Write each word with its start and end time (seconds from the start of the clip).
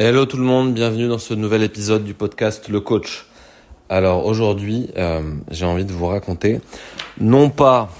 Hello 0.00 0.26
tout 0.26 0.36
le 0.36 0.44
monde, 0.44 0.74
bienvenue 0.74 1.08
dans 1.08 1.18
ce 1.18 1.34
nouvel 1.34 1.64
épisode 1.64 2.04
du 2.04 2.14
podcast 2.14 2.68
Le 2.68 2.80
Coach. 2.80 3.26
Alors 3.88 4.26
aujourd'hui, 4.26 4.90
euh, 4.96 5.34
j'ai 5.50 5.64
envie 5.64 5.84
de 5.84 5.90
vous 5.90 6.06
raconter 6.06 6.60
non 7.18 7.50
pas 7.50 7.90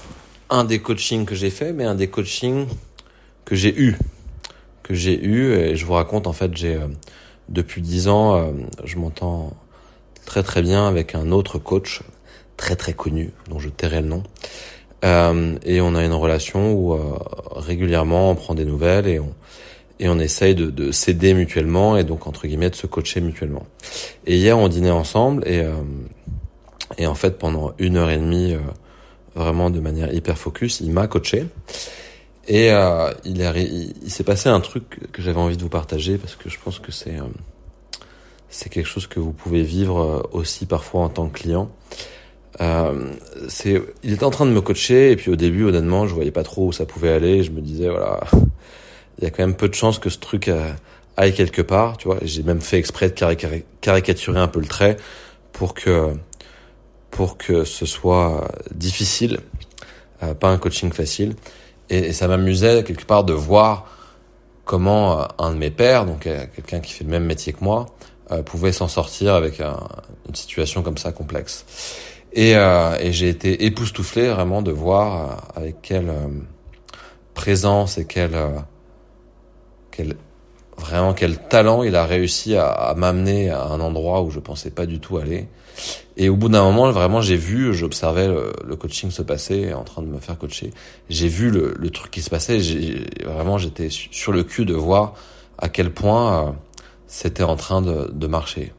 un 0.49 0.63
des 0.63 0.79
coachings 0.79 1.25
que 1.25 1.35
j'ai 1.35 1.51
fait, 1.51 1.73
mais 1.73 1.83
un 1.83 1.97
des 1.97 2.07
coachings 2.07 2.69
que 3.45 3.57
j'ai 3.57 3.77
eu, 3.77 3.99
que 4.85 4.95
j'ai 4.95 5.21
eu 5.21 5.55
et 5.55 5.75
je 5.75 5.85
vous 5.85 5.95
raconte 5.95 6.29
en 6.29 6.33
fait 6.33 6.57
j'ai 6.57 6.77
euh, 6.77 6.87
depuis 7.49 7.83
dix 7.83 8.07
ans, 8.07 8.37
euh, 8.37 8.53
je 8.85 8.97
m'entends 8.97 9.57
très 10.25 10.45
très 10.45 10.63
bien 10.63 10.87
avec 10.87 11.17
un 11.17 11.33
autre 11.33 11.59
coach 11.59 12.03
très 12.57 12.77
très 12.77 12.93
connu 12.93 13.33
dont 13.49 13.59
je 13.59 13.71
tairai 13.71 14.03
le 14.03 14.07
nom. 14.07 14.23
et 15.03 15.81
on 15.81 15.97
a 15.97 16.05
une 16.05 16.13
relation 16.13 16.73
où 16.75 16.97
régulièrement 17.57 18.31
on 18.31 18.35
prend 18.37 18.55
des 18.55 18.65
nouvelles 18.65 19.09
et 19.09 19.19
on 19.19 19.35
et 20.01 20.09
on 20.09 20.19
essaye 20.19 20.55
de, 20.55 20.71
de 20.71 20.93
s'aider 20.93 21.35
mutuellement 21.35 21.97
et 21.97 22.05
donc 22.05 22.27
entre 22.27 22.47
guillemets 22.47 22.71
de 22.71 22.75
se 22.77 22.87
coacher 22.87 23.21
mutuellement. 23.21 23.67
Et 24.27 24.37
hier 24.37 24.59
on 24.59 24.69
dînait 24.69 24.91
ensemble 24.91 25.47
et 25.47 25.61
euh, 25.61 25.73
et 26.97 27.07
en 27.07 27.15
fait 27.15 27.39
pendant 27.39 27.73
une 27.79 27.97
heure 27.97 28.11
et 28.11 28.19
demie 28.19 28.55
euh, 28.55 28.61
vraiment 29.35 29.71
de 29.71 29.81
manière 29.81 30.13
hyper 30.13 30.39
focus, 30.39 30.81
il 30.81 30.93
m'a 30.93 31.07
coaché 31.07 31.47
et 32.47 32.73
euh, 32.73 33.13
il, 33.25 33.41
il, 34.03 34.11
s'est 34.11 34.25
passé 34.25 34.49
un 34.49 34.61
truc 34.61 35.13
que 35.13 35.21
j'avais 35.21 35.39
envie 35.39 35.57
de 35.57 35.63
vous 35.63 35.69
partager 35.69 36.17
parce 36.17 36.35
que 36.35 36.49
je 36.49 36.59
pense 36.63 36.79
que 36.79 36.93
c'est 36.93 37.17
c'est 38.49 38.71
quelque 38.71 38.87
chose 38.87 39.07
que 39.07 39.21
vous 39.21 39.33
pouvez 39.33 39.63
vivre 39.63 40.29
aussi 40.33 40.65
parfois 40.65 41.03
en 41.03 41.09
tant 41.11 41.29
que 41.29 41.41
client. 41.41 41.71
Euh, 42.61 43.13
c'est, 43.49 43.81
il 44.03 44.13
était 44.13 44.25
en 44.25 44.31
train 44.31 44.47
de 44.47 44.51
me 44.51 44.61
coacher 44.61 45.13
et 45.13 45.17
puis 45.17 45.31
au 45.31 45.37
début, 45.37 45.65
honnêtement, 45.65 46.07
je 46.07 46.15
voyais 46.15 46.31
pas 46.31 46.43
trop 46.43 46.67
où 46.67 46.73
ça 46.73 46.87
pouvait 46.87 47.13
aller. 47.13 47.43
Je 47.43 47.51
me 47.51 47.61
disais 47.61 47.89
voilà, 47.89 48.21
il 49.19 49.25
y 49.25 49.27
a 49.27 49.31
quand 49.31 49.43
même 49.43 49.55
peu 49.55 49.69
de 49.69 49.75
chances 49.75 49.99
que 49.99 50.11
ce 50.11 50.19
truc 50.19 50.49
euh, 50.49 50.73
aille 51.17 51.35
quelque 51.35 51.63
part, 51.63 51.97
tu 51.97 52.09
vois. 52.09 52.19
J'ai 52.23 52.43
même 52.43 52.61
fait 52.61 52.79
exprès 52.79 53.11
de 53.11 53.15
caricaturer 53.81 54.39
un 54.39 54.49
peu 54.49 54.61
le 54.61 54.67
trait 54.67 54.97
pour 55.53 55.75
que 55.75 56.15
pour 57.11 57.39
que 57.39 57.65
ce 57.65 57.87
soit 57.87 58.49
difficile, 58.73 59.41
euh, 60.23 60.35
pas 60.35 60.51
un 60.51 60.59
coaching 60.59 60.93
facile. 60.93 61.35
Et, 61.91 62.13
ça 62.13 62.29
m'amusait 62.29 62.85
quelque 62.85 63.07
part 63.07 63.25
de 63.25 63.33
voir 63.33 63.87
comment 64.65 65.21
euh, 65.21 65.25
un 65.39 65.53
de 65.53 65.57
mes 65.57 65.71
pères, 65.71 66.07
donc 66.07 66.21
quelqu'un 66.55 66.81
qui 66.81 66.93
fait 66.93 67.05
le 67.05 67.11
même 67.11 67.25
métier 67.25 67.53
que 67.53 67.65
moi, 67.65 67.87
pouvait 68.45 68.73
s'en 68.73 68.89
sortir 68.89 69.35
avec 69.35 69.59
une 69.61 70.35
situation 70.35 70.83
comme 70.83 70.99
ça 70.99 71.13
complexe. 71.13 71.65
Et, 72.35 72.51
et 72.51 73.13
j'ai 73.13 73.31
été 73.31 73.65
époustouflé 73.65 74.29
vraiment 74.29 74.61
de 74.61 74.71
voir 74.71 75.49
avec 75.57 75.81
quelle 75.81 76.13
présence 77.33 77.97
et 77.97 78.05
quelle 78.05 78.37
vraiment 80.79 81.13
quel 81.13 81.39
talent 81.39 81.83
il 81.83 81.97
a 81.97 82.07
réussi 82.07 82.57
à, 82.57 82.95
m'amener 82.97 83.51
à 83.51 83.65
un 83.65 83.81
endroit 83.81 84.23
où 84.23 84.31
je 84.31 84.39
pensais 84.39 84.71
pas 84.71 84.87
du 84.87 85.01
tout 85.01 85.19
aller. 85.19 85.49
Et 86.17 86.29
au 86.29 86.37
bout 86.37 86.49
d'un 86.49 86.63
moment, 86.63 86.91
vraiment, 86.91 87.21
j'ai 87.21 87.37
vu, 87.37 87.73
j'observais 87.75 88.27
le, 88.27 88.77
coaching 88.77 89.11
se 89.11 89.23
passer, 89.23 89.73
en 89.73 89.85
train 89.85 90.03
de 90.03 90.09
me 90.09 90.19
faire 90.19 90.37
coacher. 90.37 90.73
J'ai 91.09 91.29
vu 91.29 91.51
le, 91.51 91.91
truc 91.91 92.11
qui 92.11 92.23
se 92.23 92.31
passait. 92.31 92.59
Vraiment, 93.25 93.59
j'étais 93.59 93.89
sur 93.91 94.33
le 94.33 94.43
cul 94.43 94.65
de 94.65 94.75
voir 94.75 95.15
à 95.59 95.69
quel 95.69 95.93
point 95.93 96.49
euh, 96.49 96.53
c'était 97.07 97.45
en 97.45 97.57
train 97.57 97.83
de, 97.83 98.27
marcher. 98.27 98.73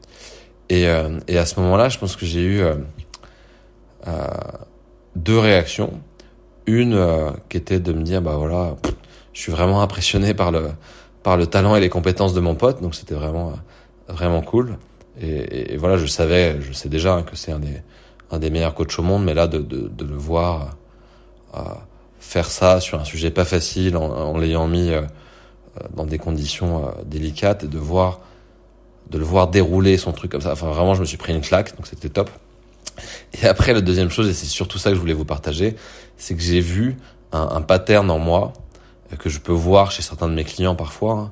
Et, 0.69 0.87
euh, 0.87 1.19
et, 1.27 1.37
à 1.37 1.45
ce 1.45 1.59
moment-là, 1.61 1.89
je 1.89 1.97
pense 1.97 2.15
que 2.15 2.25
j'ai 2.25 2.43
eu 2.43 2.61
euh, 2.61 4.27
deux 5.15 5.39
réactions. 5.39 5.93
Une 6.65 7.33
qui 7.49 7.57
était 7.57 7.79
de 7.79 7.93
me 7.93 8.03
dire, 8.03 8.21
bah 8.21 8.35
voilà, 8.37 8.75
je 9.33 9.41
suis 9.41 9.51
vraiment 9.51 9.81
impressionné 9.81 10.35
par 10.35 10.51
le 10.51 10.69
par 11.23 11.37
le 11.37 11.47
talent 11.47 11.75
et 11.75 11.79
les 11.79 11.89
compétences 11.89 12.33
de 12.33 12.39
mon 12.39 12.55
pote, 12.55 12.81
donc 12.81 12.95
c'était 12.95 13.15
vraiment 13.15 13.53
vraiment 14.07 14.41
cool. 14.41 14.77
Et, 15.21 15.75
voilà, 15.77 15.97
je 15.97 16.05
savais, 16.05 16.61
je 16.61 16.71
sais 16.71 16.87
déjà 16.87 17.13
hein, 17.15 17.23
que 17.23 17.35
c'est 17.35 17.51
un 17.51 17.59
des 17.59 17.81
un 18.31 18.39
des 18.39 18.51
meilleurs 18.51 18.75
coachs 18.75 18.97
au 18.99 19.01
monde, 19.01 19.23
mais 19.23 19.33
là 19.33 19.47
de 19.47 19.59
de, 19.59 19.87
de 19.87 20.05
le 20.05 20.15
voir 20.15 20.77
euh, 21.55 21.59
faire 22.19 22.49
ça 22.49 22.79
sur 22.79 22.99
un 22.99 23.05
sujet 23.05 23.31
pas 23.31 23.45
facile, 23.45 23.97
en, 23.97 24.09
en 24.09 24.37
l'ayant 24.37 24.67
mis 24.67 24.91
euh, 24.91 25.01
dans 25.95 26.05
des 26.05 26.19
conditions 26.19 26.85
euh, 26.85 26.91
délicates, 27.05 27.63
et 27.63 27.67
de 27.67 27.77
voir 27.77 28.19
de 29.09 29.17
le 29.17 29.25
voir 29.25 29.47
dérouler 29.47 29.97
son 29.97 30.11
truc 30.11 30.31
comme 30.31 30.41
ça. 30.41 30.53
Enfin 30.53 30.67
vraiment, 30.67 30.93
je 30.93 31.01
me 31.01 31.05
suis 31.05 31.17
pris 31.17 31.33
une 31.33 31.41
claque, 31.41 31.75
donc 31.75 31.87
c'était 31.87 32.09
top. 32.09 32.29
Et 33.41 33.47
après, 33.47 33.73
la 33.73 33.81
deuxième 33.81 34.09
chose, 34.09 34.29
et 34.29 34.33
c'est 34.33 34.45
surtout 34.45 34.77
ça 34.77 34.89
que 34.89 34.95
je 34.95 35.01
voulais 35.01 35.13
vous 35.13 35.25
partager, 35.25 35.75
c'est 36.17 36.35
que 36.35 36.41
j'ai 36.41 36.59
vu 36.61 36.97
un, 37.31 37.41
un 37.41 37.61
pattern 37.61 38.09
en 38.11 38.19
moi 38.19 38.53
que 39.17 39.29
je 39.29 39.39
peux 39.39 39.51
voir 39.51 39.91
chez 39.91 40.01
certains 40.01 40.27
de 40.27 40.33
mes 40.33 40.43
clients 40.43 40.75
parfois, 40.75 41.13
hein, 41.13 41.31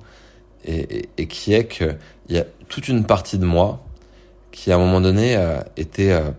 et, 0.66 1.10
et, 1.18 1.28
qui 1.28 1.54
est 1.54 1.68
qu'il 1.68 1.98
y 2.30 2.38
a 2.38 2.46
toute 2.68 2.88
une 2.88 3.06
partie 3.06 3.38
de 3.38 3.46
moi 3.46 3.80
qui 4.52 4.72
à 4.72 4.76
un 4.76 4.80
moment 4.80 5.00
donné 5.02 5.36
euh, 5.36 5.60
était 5.78 6.12
euh, 6.12 6.32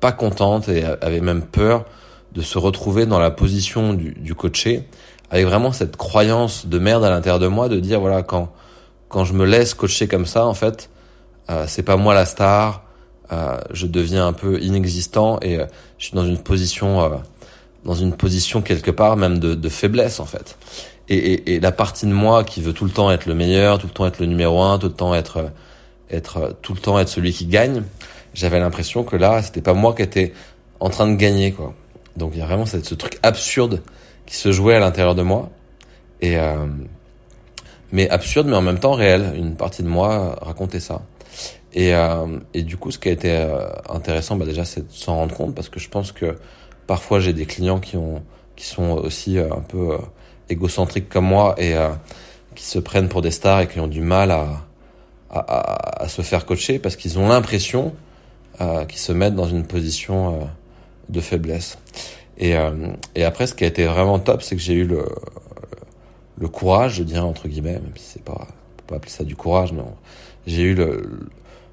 pas 0.00 0.12
contente 0.12 0.68
et 0.68 0.84
avait 0.84 1.20
même 1.20 1.42
peur 1.42 1.84
de 2.32 2.42
se 2.42 2.58
retrouver 2.58 3.06
dans 3.06 3.18
la 3.18 3.30
position 3.30 3.92
du, 3.94 4.12
du 4.12 4.34
coaché, 4.34 4.88
avec 5.30 5.46
vraiment 5.46 5.72
cette 5.72 5.96
croyance 5.96 6.66
de 6.66 6.78
merde 6.78 7.04
à 7.04 7.10
l'intérieur 7.10 7.38
de 7.38 7.48
moi, 7.48 7.68
de 7.68 7.80
dire 7.80 8.00
voilà 8.00 8.22
quand 8.22 8.52
quand 9.14 9.24
je 9.24 9.32
me 9.32 9.44
laisse 9.44 9.74
coacher 9.74 10.08
comme 10.08 10.26
ça, 10.26 10.44
en 10.44 10.54
fait, 10.54 10.90
euh, 11.48 11.66
c'est 11.68 11.84
pas 11.84 11.96
moi 11.96 12.14
la 12.14 12.26
star, 12.26 12.82
euh, 13.30 13.58
je 13.72 13.86
deviens 13.86 14.26
un 14.26 14.32
peu 14.32 14.60
inexistant 14.60 15.38
et 15.40 15.60
euh, 15.60 15.66
je 15.98 16.06
suis 16.06 16.16
dans 16.16 16.26
une 16.26 16.38
position 16.38 17.22
dans 17.84 17.94
une 17.94 18.14
position 18.14 18.62
quelque 18.62 18.90
part 18.90 19.16
même 19.16 19.38
de, 19.38 19.54
de 19.54 19.68
faiblesse 19.68 20.20
en 20.20 20.26
fait. 20.26 20.56
Et, 21.08 21.16
et, 21.16 21.54
et, 21.54 21.60
la 21.60 21.72
partie 21.72 22.06
de 22.06 22.12
moi 22.12 22.44
qui 22.44 22.62
veut 22.62 22.72
tout 22.72 22.86
le 22.86 22.90
temps 22.90 23.10
être 23.10 23.26
le 23.26 23.34
meilleur, 23.34 23.78
tout 23.78 23.86
le 23.86 23.92
temps 23.92 24.06
être 24.06 24.20
le 24.20 24.26
numéro 24.26 24.62
un, 24.62 24.78
tout 24.78 24.86
le 24.86 24.94
temps 24.94 25.14
être 25.14 25.50
être 26.10 26.56
tout 26.62 26.74
le 26.74 26.80
temps 26.80 26.98
être 26.98 27.08
celui 27.08 27.32
qui 27.32 27.46
gagne, 27.46 27.82
j'avais 28.32 28.58
l'impression 28.58 29.04
que 29.04 29.16
là 29.16 29.42
c'était 29.42 29.60
pas 29.60 29.74
moi 29.74 29.94
qui 29.94 30.02
étais 30.02 30.32
en 30.80 30.88
train 30.88 31.06
de 31.06 31.16
gagner 31.16 31.52
quoi. 31.52 31.74
Donc 32.16 32.32
il 32.34 32.38
y 32.38 32.42
a 32.42 32.46
vraiment 32.46 32.66
cette, 32.66 32.86
ce 32.86 32.94
truc 32.94 33.18
absurde 33.22 33.82
qui 34.26 34.36
se 34.36 34.52
jouait 34.52 34.74
à 34.74 34.80
l'intérieur 34.80 35.14
de 35.14 35.22
moi 35.22 35.50
et 36.20 36.38
euh, 36.38 36.66
mais 37.92 38.08
absurde 38.08 38.46
mais 38.48 38.56
en 38.56 38.62
même 38.62 38.78
temps 38.78 38.92
réel. 38.92 39.32
Une 39.36 39.56
partie 39.56 39.82
de 39.82 39.88
moi 39.88 40.38
racontait 40.40 40.80
ça. 40.80 41.02
Et, 41.74 41.94
euh, 41.94 42.38
et 42.54 42.62
du 42.62 42.76
coup, 42.76 42.90
ce 42.90 42.98
qui 42.98 43.08
a 43.08 43.12
été 43.12 43.32
euh, 43.32 43.68
intéressant, 43.88 44.36
bah 44.36 44.46
déjà, 44.46 44.64
c'est 44.64 44.86
de 44.86 44.92
s'en 44.92 45.16
rendre 45.16 45.34
compte 45.34 45.54
parce 45.54 45.68
que 45.68 45.80
je 45.80 45.88
pense 45.88 46.12
que 46.12 46.38
Parfois, 46.86 47.20
j'ai 47.20 47.32
des 47.32 47.46
clients 47.46 47.80
qui 47.80 47.96
ont 47.96 48.22
qui 48.56 48.66
sont 48.66 48.92
aussi 48.92 49.38
euh, 49.38 49.52
un 49.52 49.60
peu 49.60 49.92
euh, 49.92 49.98
égocentriques 50.48 51.08
comme 51.08 51.24
moi 51.24 51.54
et 51.58 51.74
euh, 51.74 51.90
qui 52.54 52.64
se 52.64 52.78
prennent 52.78 53.08
pour 53.08 53.22
des 53.22 53.30
stars 53.30 53.62
et 53.62 53.68
qui 53.68 53.80
ont 53.80 53.88
du 53.88 54.00
mal 54.00 54.30
à 54.30 54.46
à, 55.30 56.04
à, 56.04 56.08
se 56.08 56.22
faire 56.22 56.46
coacher 56.46 56.78
parce 56.78 56.94
qu'ils 56.94 57.18
ont 57.18 57.26
l'impression 57.26 57.92
qu'ils 58.88 59.00
se 59.00 59.10
mettent 59.10 59.34
dans 59.34 59.48
une 59.48 59.66
position 59.66 60.48
de 61.08 61.20
faiblesse. 61.20 61.76
Et, 62.38 62.54
et 63.16 63.24
après, 63.24 63.48
ce 63.48 63.54
qui 63.54 63.64
a 63.64 63.66
été 63.66 63.84
vraiment 63.84 64.20
top, 64.20 64.42
c'est 64.42 64.54
que 64.54 64.62
j'ai 64.62 64.74
eu 64.74 64.84
le, 64.84 65.04
le 66.38 66.46
courage, 66.46 66.94
je 66.94 67.02
dirais 67.02 67.18
entre 67.18 67.48
guillemets, 67.48 67.72
même 67.72 67.96
si 67.96 68.12
c'est 68.12 68.22
pas, 68.22 68.46
on 68.46 68.76
peut 68.76 68.84
pas 68.86 68.96
appeler 68.96 69.10
ça 69.10 69.24
du 69.24 69.34
courage, 69.34 69.72
mais 69.72 69.82
j'ai 70.46 70.62
eu 70.62 70.74
le, 70.76 71.02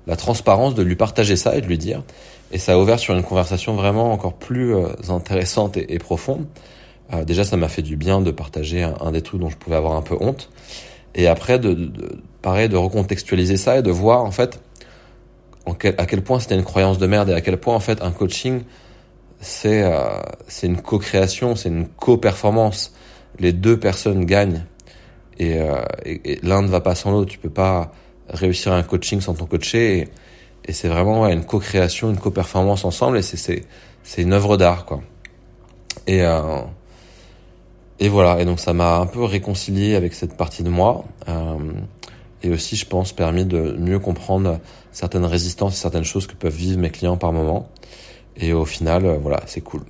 la 0.08 0.16
transparence 0.16 0.76
de 0.76 0.84
lui 0.84 0.96
partager 0.96 1.36
ça 1.36 1.56
et 1.56 1.62
de 1.62 1.68
lui 1.68 1.78
dire, 1.78 2.04
et 2.52 2.58
ça 2.58 2.74
a 2.74 2.78
ouvert 2.78 3.00
sur 3.00 3.16
une 3.16 3.24
conversation 3.24 3.76
vraiment 3.76 4.12
encore 4.12 4.34
plus 4.34 4.76
euh, 4.76 4.88
intéressante 5.10 5.78
et, 5.78 6.00
profonde. 6.00 6.46
Euh, 7.14 7.24
déjà, 7.24 7.44
ça 7.44 7.58
m'a 7.58 7.70
fait 7.70 7.82
du 7.82 7.96
bien 7.96 8.22
de 8.22 8.32
partager 8.32 8.84
un, 8.84 9.12
des 9.12 9.22
trucs 9.22 9.40
dont 9.40 9.50
je 9.50 9.58
pouvais 9.58 9.76
avoir 9.76 9.96
un 9.96 10.02
peu 10.02 10.18
honte. 10.20 10.50
Et 11.16 11.28
après, 11.28 11.60
de, 11.60 11.74
de, 11.74 12.22
pareil, 12.42 12.70
de 12.70 12.78
recontextualiser 12.78 13.58
ça 13.58 13.78
et 13.78 13.82
de 13.82 13.92
voir 13.92 14.24
en 14.24 14.32
fait 14.32 14.62
en 15.66 15.74
quel, 15.74 15.96
à 15.98 16.06
quel 16.06 16.24
point 16.24 16.40
c'était 16.40 16.56
une 16.56 16.64
croyance 16.64 16.98
de 16.98 17.08
merde 17.08 17.30
et 17.30 17.34
à 17.34 17.42
quel 17.42 17.58
point 17.58 17.76
en 17.76 17.80
fait 17.80 18.02
un 18.02 18.12
coaching 18.12 18.64
c'est 19.42 19.84
euh, 19.84 20.22
c'est 20.48 20.68
une 20.68 20.82
co-création, 20.82 21.56
c'est 21.56 21.70
une 21.70 21.88
co-performance. 21.88 22.94
Les 23.40 23.54
deux 23.54 23.78
personnes 23.80 24.26
gagnent 24.26 24.64
et, 25.40 25.60
euh, 25.60 25.82
et, 26.06 26.34
et 26.34 26.40
l'un 26.44 26.62
ne 26.62 26.68
va 26.68 26.80
pas 26.80 26.96
sans 26.96 27.12
l'autre. 27.12 27.32
Tu 27.32 27.40
peux 27.40 27.50
pas 27.50 27.92
réussir 28.30 28.74
un 28.74 28.84
coaching 28.84 29.22
sans 29.22 29.34
ton 29.34 29.46
coacher. 29.46 30.00
Et, 30.00 30.08
et 30.66 30.74
c'est 30.74 30.88
vraiment 30.88 31.28
une 31.28 31.46
co-création, 31.46 32.10
une 32.10 32.18
co-performance 32.18 32.86
ensemble 32.86 33.18
et 33.18 33.22
c'est 33.22 33.66
une 34.18 34.34
œuvre 34.34 34.58
d'art 34.58 34.86
quoi. 34.86 35.02
Et 36.08 36.22
euh, 36.22 36.62
et 38.00 38.10
voilà 38.10 38.40
et 38.40 38.46
donc 38.46 38.60
ça 38.60 38.74
m'a 38.74 38.98
un 38.98 39.08
peu 39.08 39.24
réconcilié 39.24 39.96
avec 39.96 40.14
cette 40.14 40.38
partie 40.38 40.64
de 40.64 40.70
moi 40.70 41.04
euh, 41.28 41.58
et 42.44 42.52
aussi 42.52 42.76
je 42.76 42.86
pense 42.86 43.12
permis 43.12 43.46
de 43.46 43.76
mieux 43.80 44.00
comprendre 44.00 44.60
certaines 44.92 45.26
résistances, 45.26 45.76
certaines 45.76 46.04
choses 46.04 46.28
que 46.28 46.36
peuvent 46.36 46.56
vivre 46.56 46.80
mes 46.80 46.90
clients 46.90 47.18
par 47.18 47.34
moment. 47.34 47.70
Et 48.38 48.54
au 48.54 48.66
final, 48.66 49.06
euh, 49.06 49.18
voilà, 49.22 49.42
c'est 49.46 49.62
cool. 49.62 49.82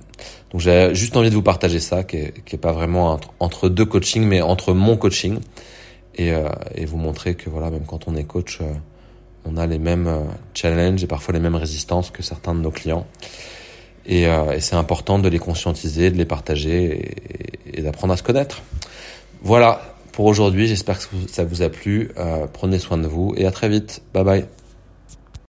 Donc 0.50 0.60
j'ai 0.60 0.94
juste 0.94 1.16
envie 1.16 1.30
de 1.30 1.34
vous 1.34 1.42
partager 1.42 1.80
ça, 1.80 2.04
qui 2.04 2.16
est, 2.16 2.44
qui 2.44 2.56
est 2.56 2.58
pas 2.58 2.72
vraiment 2.72 3.18
entre, 3.40 3.68
deux 3.68 3.84
coachings, 3.84 4.24
mais 4.24 4.42
entre 4.42 4.74
mon 4.74 4.96
coaching, 4.96 5.38
et, 6.16 6.32
euh, 6.32 6.48
et 6.74 6.84
vous 6.84 6.96
montrer 6.96 7.34
que 7.34 7.50
voilà, 7.50 7.70
même 7.70 7.84
quand 7.86 8.08
on 8.08 8.16
est 8.16 8.24
coach, 8.24 8.58
euh, 8.60 8.72
on 9.44 9.56
a 9.56 9.66
les 9.66 9.78
mêmes 9.78 10.06
euh, 10.06 10.20
challenges 10.54 11.02
et 11.02 11.06
parfois 11.06 11.34
les 11.34 11.40
mêmes 11.40 11.54
résistances 11.54 12.10
que 12.10 12.22
certains 12.22 12.54
de 12.54 12.60
nos 12.60 12.70
clients. 12.70 13.06
Et, 14.04 14.22
et 14.24 14.58
c'est 14.58 14.74
important 14.74 15.20
de 15.20 15.28
les 15.28 15.38
conscientiser, 15.38 16.10
de 16.10 16.18
les 16.18 16.24
partager 16.24 17.14
et, 17.72 17.78
et 17.78 17.82
d'apprendre 17.82 18.14
à 18.14 18.16
se 18.16 18.24
connaître. 18.24 18.62
Voilà, 19.42 19.94
pour 20.10 20.24
aujourd'hui. 20.24 20.66
J'espère 20.66 20.98
que 20.98 21.04
ça 21.30 21.44
vous 21.44 21.62
a 21.62 21.68
plu. 21.68 22.10
prenez 22.52 22.80
soin 22.80 22.98
de 22.98 23.06
vous 23.06 23.32
et 23.36 23.46
à 23.46 23.52
très 23.52 23.68
vite. 23.68 24.02
Bye 24.12 24.24
bye. 24.24 24.61